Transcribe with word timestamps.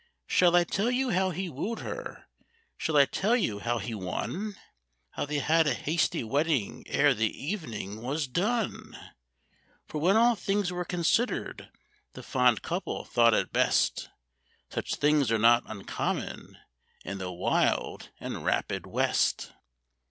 Shall 0.25 0.55
I 0.55 0.63
tell 0.63 0.89
you 0.89 1.11
how 1.11 1.29
he 1.29 1.47
wooed 1.47 1.81
her? 1.81 2.25
shall 2.75 2.97
I 2.97 3.05
tell 3.05 3.35
you 3.35 3.59
how 3.59 3.77
he 3.77 3.93
won? 3.93 4.55
How 5.11 5.27
they 5.27 5.37
had 5.37 5.67
a 5.67 5.75
hasty 5.75 6.23
wedding 6.23 6.83
ere 6.87 7.13
the 7.13 7.29
evening 7.31 8.01
was 8.01 8.25
done? 8.27 8.97
For 9.85 10.01
when 10.01 10.17
all 10.17 10.33
things 10.33 10.71
were 10.71 10.85
considered, 10.85 11.69
the 12.13 12.23
fond 12.23 12.63
couple 12.63 13.05
thought 13.05 13.35
it 13.35 13.53
best— 13.53 14.09
Such 14.71 14.95
things 14.95 15.31
are 15.31 15.37
not 15.37 15.61
uncommon 15.69 16.57
in 17.05 17.19
the 17.19 17.31
wild 17.31 18.09
and 18.19 18.43
rapid 18.43 18.87
West. 18.87 19.51